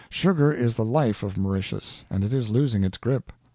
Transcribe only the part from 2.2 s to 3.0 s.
it is losing its